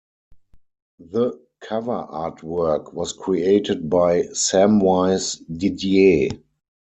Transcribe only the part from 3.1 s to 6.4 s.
created by Samwise Didier.